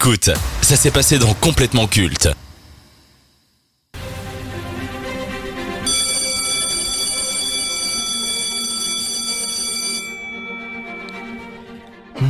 [0.00, 0.30] Écoute,
[0.62, 2.28] ça s'est passé dans Complètement Culte.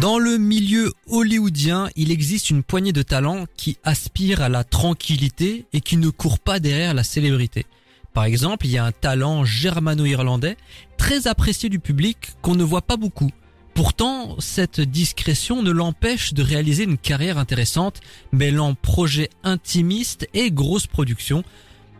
[0.00, 5.66] Dans le milieu hollywoodien, il existe une poignée de talents qui aspirent à la tranquillité
[5.74, 7.66] et qui ne courent pas derrière la célébrité.
[8.14, 10.56] Par exemple, il y a un talent germano-irlandais
[10.96, 13.30] très apprécié du public qu'on ne voit pas beaucoup.
[13.78, 18.00] Pourtant, cette discrétion ne l'empêche de réaliser une carrière intéressante,
[18.32, 21.44] mêlant projets intimistes et grosses productions.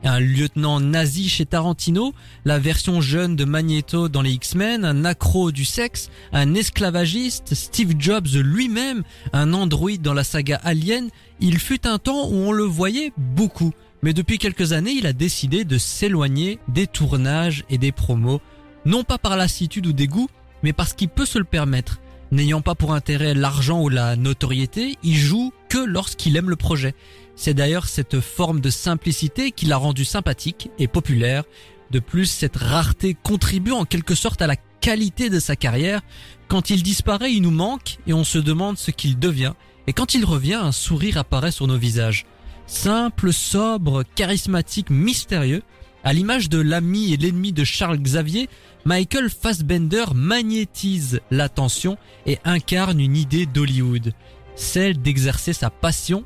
[0.03, 5.53] Un lieutenant nazi chez Tarantino, la version jeune de Magneto dans les X-Men, un accro
[5.53, 11.87] du sexe, un esclavagiste, Steve Jobs lui-même, un androïde dans la saga Alien, il fut
[11.87, 13.70] un temps où on le voyait beaucoup.
[14.03, 18.41] Mais depuis quelques années, il a décidé de s'éloigner des tournages et des promos,
[18.84, 20.29] non pas par lassitude ou dégoût,
[20.62, 22.01] mais parce qu'il peut se le permettre.
[22.30, 26.95] N'ayant pas pour intérêt l'argent ou la notoriété, il joue que lorsqu'il aime le projet.
[27.37, 31.45] C'est d'ailleurs cette forme de simplicité qui l'a rendu sympathique et populaire.
[31.91, 36.03] De plus, cette rareté contribue en quelque sorte à la qualité de sa carrière.
[36.48, 39.55] Quand il disparaît, il nous manque et on se demande ce qu'il devient.
[39.86, 42.27] Et quand il revient, un sourire apparaît sur nos visages.
[42.67, 45.62] Simple, sobre, charismatique, mystérieux,
[46.09, 48.48] à l'image de l'ami et l'ennemi de Charles Xavier,
[48.87, 54.14] Michael Fassbender magnétise l'attention et incarne une idée d'Hollywood,
[54.56, 56.25] celle d'exercer sa passion,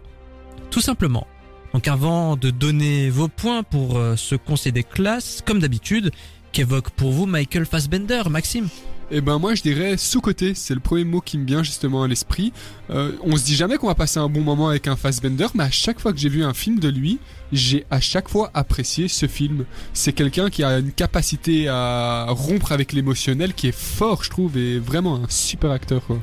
[0.71, 1.27] tout simplement.
[1.75, 6.13] Donc avant de donner vos points pour euh, ce conseil des classes, comme d'habitude,
[6.53, 8.69] qu'évoque pour vous Michael Fassbender, Maxime?
[9.15, 12.09] Eh ben moi je dirais sous-côté, c'est le premier mot qui me vient justement à
[12.09, 12.51] l'esprit.
[12.89, 15.65] Euh, on se dit jamais qu'on va passer un bon moment avec un Fassbender, mais
[15.65, 17.19] à chaque fois que j'ai vu un film de lui,
[17.53, 19.67] j'ai à chaque fois apprécié ce film.
[19.93, 24.57] C'est quelqu'un qui a une capacité à rompre avec l'émotionnel qui est fort, je trouve,
[24.57, 26.03] et vraiment un super acteur.
[26.07, 26.19] Quoi.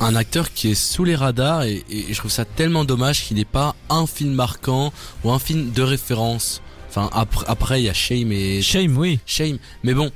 [0.00, 3.38] un acteur qui est sous les radars et, et je trouve ça tellement dommage qu'il
[3.38, 4.92] n'ait pas un film marquant
[5.24, 6.60] ou un film de référence.
[6.96, 9.18] Enfin après après il y a Shame et Shame, oui.
[9.26, 10.10] Shame, mais bon,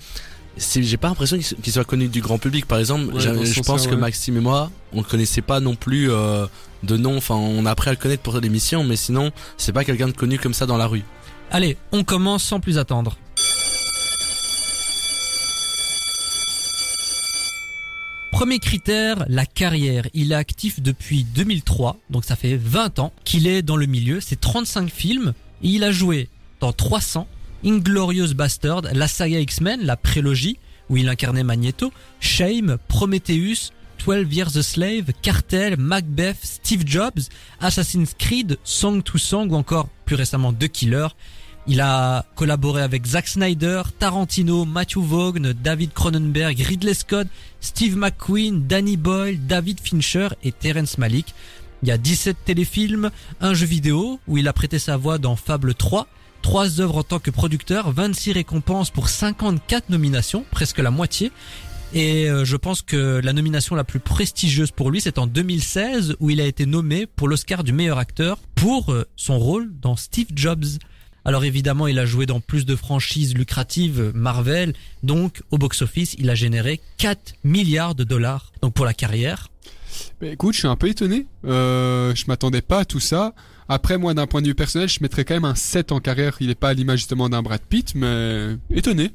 [0.57, 2.65] j'ai pas l'impression qu'il so- qu'il soit connu du grand public.
[2.67, 4.01] Par exemple, Ouais, je pense que ouais.
[4.01, 6.47] Maxime et moi, on connaissait pas non plus euh,
[6.83, 7.17] de nom.
[7.19, 10.13] Enfin, on a appris à le connaître pour l'émission, mais sinon, c'est pas quelqu'un de
[10.13, 11.03] connu comme ça dans la rue.
[11.51, 13.17] Allez, on commence sans plus attendre.
[18.31, 20.07] Premier critère, la carrière.
[20.15, 24.21] Il est actif depuis 2003, donc ça fait 20 ans qu'il est dans le milieu.
[24.21, 25.35] C'est 35 films.
[25.63, 26.29] Et il a joué
[26.61, 27.27] dans 300,
[27.65, 33.73] Inglorious Bastard, la saga X-Men, la prélogie, où il incarnait Magneto, Shame, Prometheus,
[34.05, 37.29] 12 Years a Slave, Cartel, Macbeth, Steve Jobs,
[37.61, 41.09] Assassin's Creed, Song to Song ou encore plus récemment The Killer.
[41.67, 47.29] Il a collaboré avec Zack Snyder, Tarantino, Matthew Vaughn, David Cronenberg, Ridley Scott,
[47.61, 51.35] Steve McQueen, Danny Boyle, David Fincher et Terrence Malick.
[51.83, 53.11] Il y a 17 téléfilms,
[53.41, 56.07] un jeu vidéo où il a prêté sa voix dans Fable 3,
[56.43, 61.33] trois œuvres en tant que producteur, 26 récompenses pour 54 nominations, presque la moitié.
[61.93, 66.17] Et euh, je pense que la nomination la plus prestigieuse pour lui, c'est en 2016
[66.21, 69.97] où il a été nommé pour l'Oscar du meilleur acteur pour euh, son rôle dans
[69.97, 70.65] Steve Jobs.
[71.25, 74.73] Alors évidemment, il a joué dans plus de franchises lucratives euh, Marvel,
[75.03, 78.53] donc au box-office, il a généré 4 milliards de dollars.
[78.63, 79.49] Donc pour la carrière,
[80.21, 81.27] Bah, écoute, je suis un peu étonné.
[81.45, 83.35] Euh, je m'attendais pas à tout ça.
[83.73, 86.37] Après, moi, d'un point de vue personnel, je mettrais quand même un 7 en carrière.
[86.41, 89.13] Il est pas à l'image justement d'un Brad Pitt, mais étonné.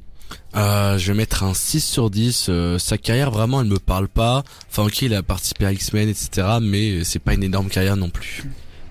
[0.56, 2.46] Euh, je vais mettre un 6 sur 10.
[2.48, 4.44] euh, sa carrière, vraiment, elle me parle pas.
[4.70, 6.56] Enfin, ok, il a participé à X-Men, etc.
[6.62, 8.44] Mais c'est pas une énorme carrière non plus.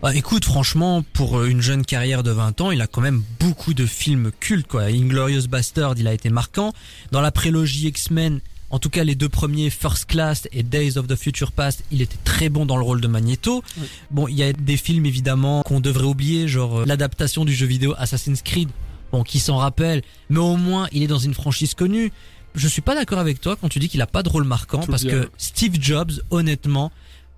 [0.03, 3.23] Bah écoute, franchement, pour euh, une jeune carrière de 20 ans, il a quand même
[3.39, 4.83] beaucoup de films cultes, quoi.
[4.83, 6.73] Inglorious Bastard, il a été marquant.
[7.11, 8.39] Dans la prélogie X-Men,
[8.69, 12.01] en tout cas les deux premiers, First Class et Days of the Future Past, il
[12.01, 13.63] était très bon dans le rôle de Magneto.
[14.11, 17.65] Bon, il y a des films évidemment qu'on devrait oublier, genre euh, l'adaptation du jeu
[17.65, 18.69] vidéo Assassin's Creed.
[19.11, 22.11] Bon, qui s'en rappelle, mais au moins il est dans une franchise connue.
[22.55, 24.79] Je suis pas d'accord avec toi quand tu dis qu'il a pas de rôle marquant
[24.79, 25.21] Tout parce bien.
[25.23, 26.91] que Steve Jobs, honnêtement,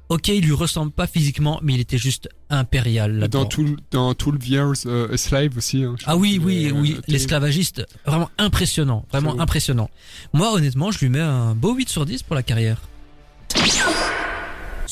[0.10, 3.42] ok, il lui ressemble pas physiquement, mais il était juste impérial là-dedans.
[3.44, 5.84] Dans tout, dans tout le Years euh, a Slave aussi.
[5.84, 9.90] hein, Ah oui, oui, oui, euh, l'esclavagiste, vraiment impressionnant, vraiment impressionnant.
[10.34, 12.82] Moi, honnêtement, je lui mets un beau 8 sur 10 pour la carrière.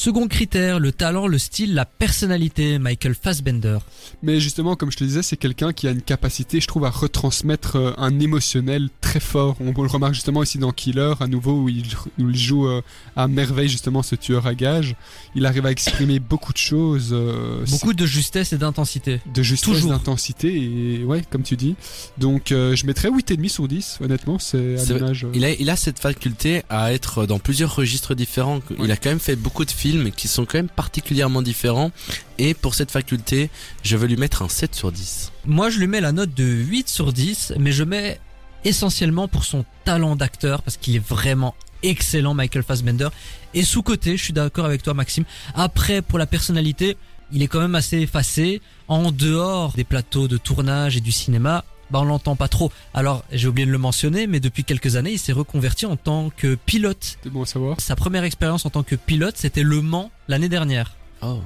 [0.06, 3.80] Second critère, le talent, le style, la personnalité, Michael Fassbender.
[4.22, 6.92] Mais justement, comme je te disais, c'est quelqu'un qui a une capacité, je trouve, à
[6.92, 9.56] retransmettre euh, un émotionnel très fort.
[9.60, 11.86] On le remarque justement ici dans Killer, à nouveau, où il,
[12.20, 12.84] où il joue euh,
[13.16, 14.96] à merveille justement ce tueur à gages.
[15.34, 17.10] Il arrive à exprimer beaucoup de choses.
[17.12, 19.22] euh, Beaucoup de justesse et d'intensité.
[19.34, 19.90] de justesse, toujours.
[19.90, 20.54] d'intensité,
[21.00, 21.74] et ouais, comme tu dis.
[22.20, 25.24] Donc, euh, je mettrais 8,5 sur 10, honnêtement, c'est à l'image.
[25.24, 28.60] euh, Il a, il a cette faculté à être dans plusieurs registres différents.
[28.84, 31.92] Il a quand même fait beaucoup de films qui sont quand même particulièrement différents.
[32.38, 33.50] Et pour cette faculté,
[33.84, 35.32] je veux lui mettre un 7 sur 10.
[35.46, 38.20] Moi, je lui mets la note de 8 sur 10, mais je mets
[38.64, 43.10] essentiellement pour son talent d'acteur, parce qu'il est vraiment excellent, Michael Fassbender.
[43.54, 45.24] Et sous-côté, je suis d'accord avec toi, Maxime.
[45.54, 46.98] Après, pour la personnalité,
[47.32, 48.62] il est quand même assez effacé.
[48.88, 52.72] En dehors des plateaux de tournage et du cinéma, bah on l'entend pas trop.
[52.94, 56.30] Alors, j'ai oublié de le mentionner, mais depuis quelques années, il s'est reconverti en tant
[56.36, 57.18] que pilote.
[57.24, 57.80] C'est bon à savoir.
[57.80, 60.96] Sa première expérience en tant que pilote, c'était Le Mans l'année dernière.
[61.22, 61.40] Oh.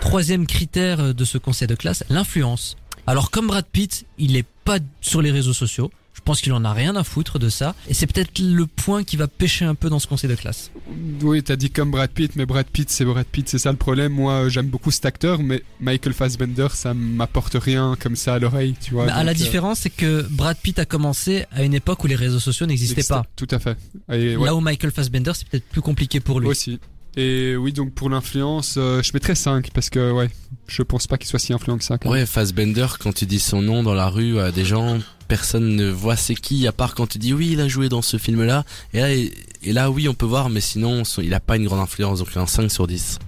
[0.00, 2.76] Troisième critère de ce conseil de classe, l'influence.
[3.06, 5.90] Alors comme Brad Pitt, il est pas sur les réseaux sociaux.
[6.24, 7.74] Je pense qu'il en a rien à foutre de ça.
[7.86, 10.70] Et c'est peut-être le point qui va pêcher un peu dans ce conseil de classe.
[11.20, 13.76] Oui, t'as dit comme Brad Pitt, mais Brad Pitt, c'est Brad Pitt, c'est ça le
[13.76, 14.14] problème.
[14.14, 18.74] Moi, j'aime beaucoup cet acteur, mais Michael Fassbender, ça m'apporte rien comme ça à l'oreille,
[18.80, 19.04] tu vois.
[19.04, 22.06] Bah, à la euh, différence, c'est que Brad Pitt a commencé à une époque où
[22.06, 23.26] les réseaux sociaux n'existaient pas.
[23.36, 23.76] Tout à fait.
[24.10, 26.48] Et ouais, Là où Michael Fassbender, c'est peut-être plus compliqué pour lui.
[26.48, 26.80] aussi.
[27.16, 30.28] Et oui, donc pour l'influence, euh, je mettrais 5 parce que ouais,
[30.66, 31.96] je pense pas qu'il soit si influent que ça.
[31.98, 32.10] quand.
[32.10, 35.90] Ouais, Fassbender, quand tu dis son nom dans la rue à des gens, personne ne
[35.90, 38.64] voit c'est qui, à part quand tu dis oui, il a joué dans ce film-là.
[38.92, 39.32] Et là, et,
[39.62, 42.18] et là, oui, on peut voir, mais sinon, son- il a pas une grande influence,
[42.18, 43.18] donc un 5 sur 10.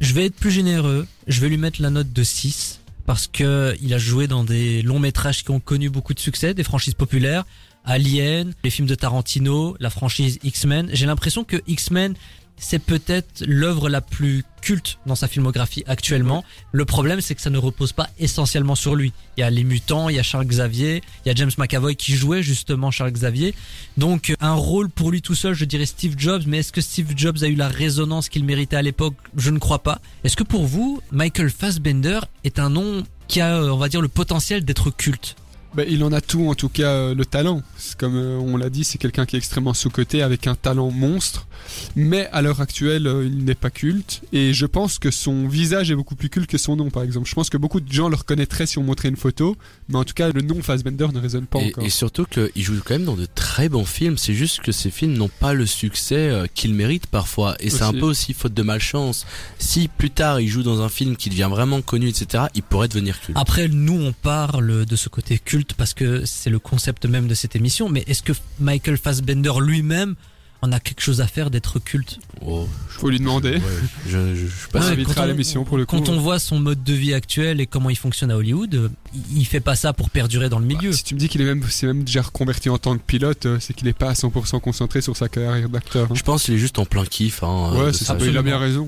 [0.00, 1.06] Je vais être plus généreux.
[1.26, 4.82] Je vais lui mettre la note de 6 parce que il a joué dans des
[4.82, 7.44] longs métrages qui ont connu beaucoup de succès, des franchises populaires,
[7.84, 10.90] Alien, les films de Tarantino, la franchise X-Men.
[10.92, 12.14] J'ai l'impression que X-Men
[12.60, 16.44] c'est peut-être l'œuvre la plus culte dans sa filmographie actuellement.
[16.72, 19.12] Le problème, c'est que ça ne repose pas essentiellement sur lui.
[19.36, 21.96] Il y a les mutants, il y a Charles Xavier, il y a James McAvoy
[21.96, 23.54] qui jouait justement Charles Xavier.
[23.96, 26.42] Donc, un rôle pour lui tout seul, je dirais Steve Jobs.
[26.46, 29.14] Mais est-ce que Steve Jobs a eu la résonance qu'il méritait à l'époque?
[29.36, 30.00] Je ne crois pas.
[30.22, 34.02] Est-ce que pour vous, Michael Fassbender est un nom qui a, euh, on va dire,
[34.02, 35.36] le potentiel d'être culte?
[35.74, 37.62] Bah, il en a tout, en tout cas euh, le talent.
[37.98, 41.46] Comme euh, on l'a dit, c'est quelqu'un qui est extrêmement sous-coté avec un talent monstre.
[41.94, 44.22] Mais à l'heure actuelle, euh, il n'est pas culte.
[44.32, 47.28] Et je pense que son visage est beaucoup plus culte que son nom, par exemple.
[47.28, 49.56] Je pense que beaucoup de gens le reconnaîtraient si on montrait une photo.
[49.88, 51.84] Mais en tout cas, le nom Fassbender ne résonne pas Et, encore.
[51.84, 54.18] et surtout qu'il joue quand même dans de très bons films.
[54.18, 57.54] C'est juste que ces films n'ont pas le succès euh, qu'ils méritent parfois.
[57.60, 59.24] Et c'est un peu aussi faute de malchance.
[59.58, 62.88] Si plus tard il joue dans un film qui devient vraiment connu, etc., il pourrait
[62.88, 63.38] devenir culte.
[63.38, 67.34] Après, nous, on parle de ce côté culte parce que c'est le concept même de
[67.34, 67.88] cette émission.
[67.88, 70.14] Mais est-ce que Michael Fassbender lui-même
[70.62, 72.18] en a quelque chose à faire d'être culte?
[72.44, 73.52] Oh, Faut lui demander.
[73.52, 73.60] ouais,
[74.06, 75.96] je, je, je suis pas On Ouais, à on- l'émission pour le coup.
[75.96, 78.88] Quand on voit son mode de vie actuel et comment il fonctionne à Hollywood, euh,
[79.34, 80.90] il- fait pas ça pour perdurer dans le milieu.
[80.90, 83.02] Bah, si tu me dis qu'il est même, c'est même déjà reconverti en tant que
[83.02, 86.08] pilote, euh, c'est qu'il est pas à 100% concentré sur sa carrière d'acteur.
[86.10, 86.14] hein.
[86.14, 87.42] Je pense qu'il est juste en plein kiff.
[87.42, 88.14] Hein, Ouais, de c'est ça.
[88.16, 88.26] vie.
[88.28, 88.86] Il a bien raison.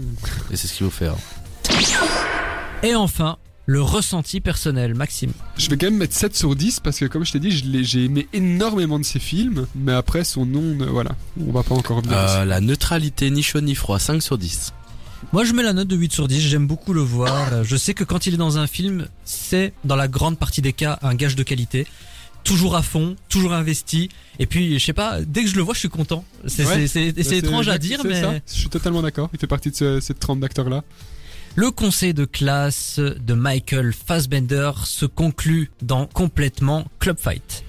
[0.51, 1.15] Et c'est ce qu'il faut faire.
[2.83, 5.33] Et enfin, le ressenti personnel, Maxime.
[5.57, 7.65] Je vais quand même mettre 7 sur 10 parce que comme je t'ai dit, je
[7.65, 11.63] l'ai- j'ai aimé énormément de ses films, mais après son nom, ne- voilà, on va
[11.63, 14.73] pas encore revenir Euh, la neutralité, ni chaud ni froid, 5 sur 10.
[15.33, 16.41] Moi, je mets la note de 8 sur 10.
[16.41, 17.53] J'aime beaucoup le voir.
[17.53, 20.61] Euh, Je sais que quand il est dans un film, c'est dans la grande partie
[20.63, 21.87] des cas un gage de qualité.
[22.43, 24.09] Toujours à fond, toujours investi.
[24.41, 26.25] Et puis, je sais pas, dès que je le vois, je suis content.
[26.49, 26.89] C'est Ouais.
[26.93, 28.33] Bah, étrange à dire, c'est mais ça.
[28.49, 29.31] Je suis totalement d'accord.
[29.33, 30.83] Il fait partie de ce- cette trempe d'acteurs-là.
[31.55, 37.61] Le conseil de classe de Michael Fassbender se conclut dans complètement Club Fight.